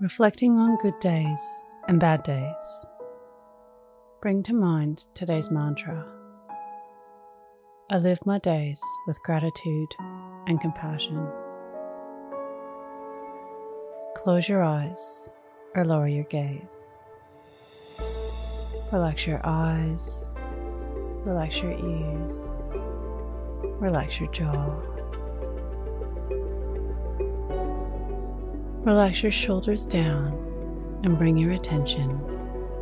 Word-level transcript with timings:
Reflecting 0.00 0.56
on 0.56 0.78
good 0.78 0.98
days 0.98 1.40
and 1.86 2.00
bad 2.00 2.22
days, 2.22 2.86
bring 4.22 4.42
to 4.44 4.54
mind 4.54 5.04
today's 5.12 5.50
mantra 5.50 6.06
I 7.90 7.98
live 7.98 8.24
my 8.24 8.38
days 8.38 8.80
with 9.06 9.22
gratitude 9.22 9.88
and 10.46 10.58
compassion. 10.58 11.28
Close 14.16 14.48
your 14.48 14.62
eyes 14.62 15.28
or 15.74 15.84
lower 15.84 16.08
your 16.08 16.24
gaze. 16.24 16.94
Relax 18.90 19.26
your 19.26 19.42
eyes, 19.44 20.26
relax 21.26 21.60
your 21.60 21.72
ears, 21.72 22.58
relax 23.78 24.18
your 24.18 24.30
jaw. 24.30 24.80
Relax 28.84 29.22
your 29.22 29.30
shoulders 29.30 29.84
down 29.84 30.32
and 31.04 31.18
bring 31.18 31.36
your 31.36 31.52
attention 31.52 32.18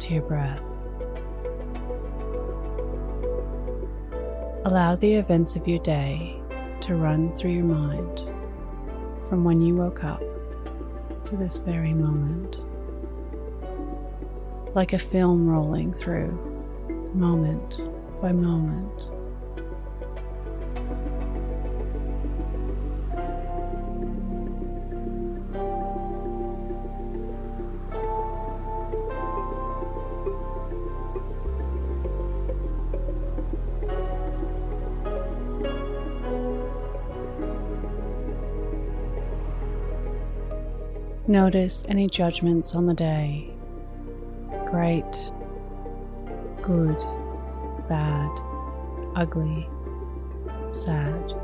to 0.00 0.14
your 0.14 0.22
breath. 0.22 0.62
Allow 4.64 4.96
the 4.96 5.12
events 5.12 5.54
of 5.54 5.68
your 5.68 5.80
day 5.80 6.40
to 6.80 6.94
run 6.94 7.30
through 7.34 7.50
your 7.50 7.64
mind 7.64 8.22
from 9.28 9.44
when 9.44 9.60
you 9.60 9.76
woke 9.76 10.02
up 10.02 10.22
to 11.24 11.36
this 11.36 11.58
very 11.58 11.92
moment. 11.92 12.56
Like 14.74 14.94
a 14.94 14.98
film 14.98 15.46
rolling 15.46 15.92
through, 15.92 16.32
moment 17.12 17.82
by 18.22 18.32
moment. 18.32 19.21
Notice 41.28 41.84
any 41.88 42.08
judgments 42.08 42.74
on 42.74 42.86
the 42.86 42.94
day 42.94 43.54
great, 44.72 45.32
good, 46.62 46.98
bad, 47.88 48.30
ugly, 49.14 49.68
sad. 50.72 51.34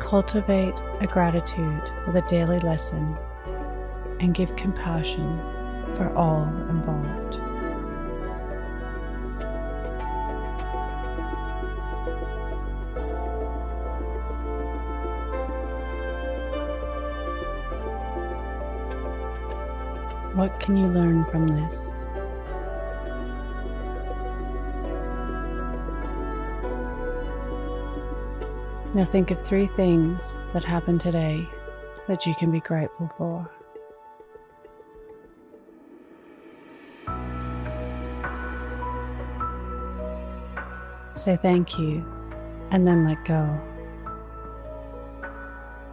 Cultivate 0.00 0.74
a 1.00 1.06
gratitude 1.06 1.82
with 2.06 2.16
a 2.16 2.24
daily 2.26 2.58
lesson 2.60 3.16
and 4.22 4.34
give 4.34 4.54
compassion 4.54 5.38
for 5.96 6.12
all 6.16 6.44
involved. 6.70 7.40
What 20.36 20.58
can 20.60 20.76
you 20.76 20.86
learn 20.86 21.24
from 21.26 21.46
this? 21.48 21.98
Now 28.94 29.04
think 29.04 29.30
of 29.30 29.40
three 29.40 29.66
things 29.66 30.46
that 30.52 30.64
happened 30.64 31.00
today 31.00 31.48
that 32.08 32.24
you 32.24 32.34
can 32.36 32.50
be 32.50 32.60
grateful 32.60 33.10
for. 33.18 33.50
Say 41.14 41.36
thank 41.36 41.78
you 41.78 42.04
and 42.70 42.86
then 42.86 43.06
let 43.06 43.24
go. 43.24 43.60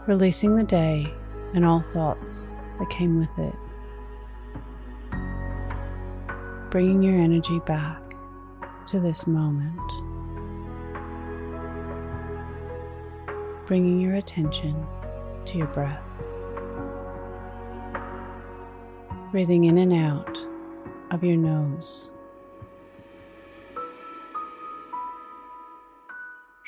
Releasing 0.08 0.56
the 0.56 0.64
day 0.64 1.14
and 1.54 1.66
all 1.66 1.82
thoughts 1.82 2.56
that 2.80 2.90
came 2.90 3.20
with 3.20 3.38
it. 3.38 3.56
Bringing 6.70 7.04
your 7.04 7.20
energy 7.20 7.60
back 7.60 8.02
to 8.88 9.00
this 9.00 9.28
moment. 9.28 9.78
Bringing 13.68 14.00
your 14.00 14.16
attention 14.16 14.88
to 15.46 15.58
your 15.58 15.68
breath. 15.68 16.02
Breathing 19.32 19.66
in 19.66 19.78
and 19.78 19.94
out 19.94 20.38
of 21.12 21.24
your 21.24 21.38
nose 21.38 22.12